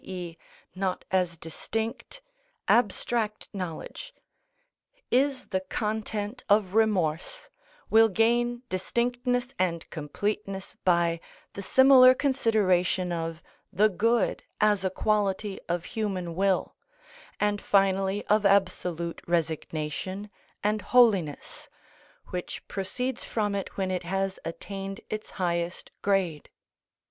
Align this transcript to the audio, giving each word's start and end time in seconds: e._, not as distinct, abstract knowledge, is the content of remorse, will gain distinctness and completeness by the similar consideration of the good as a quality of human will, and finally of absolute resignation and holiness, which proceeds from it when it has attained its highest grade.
e._, 0.03 0.35
not 0.73 1.05
as 1.11 1.37
distinct, 1.37 2.23
abstract 2.67 3.47
knowledge, 3.53 4.15
is 5.11 5.49
the 5.49 5.59
content 5.61 6.43
of 6.49 6.73
remorse, 6.73 7.49
will 7.87 8.09
gain 8.09 8.63
distinctness 8.67 9.53
and 9.59 9.87
completeness 9.91 10.75
by 10.83 11.19
the 11.53 11.61
similar 11.61 12.15
consideration 12.15 13.11
of 13.11 13.43
the 13.71 13.89
good 13.89 14.41
as 14.59 14.83
a 14.83 14.89
quality 14.89 15.59
of 15.69 15.85
human 15.85 16.33
will, 16.33 16.75
and 17.39 17.61
finally 17.61 18.25
of 18.25 18.43
absolute 18.43 19.21
resignation 19.27 20.31
and 20.63 20.81
holiness, 20.81 21.69
which 22.29 22.67
proceeds 22.67 23.23
from 23.23 23.53
it 23.53 23.77
when 23.77 23.91
it 23.91 24.01
has 24.01 24.39
attained 24.45 24.99
its 25.11 25.29
highest 25.37 25.91
grade. 26.01 26.49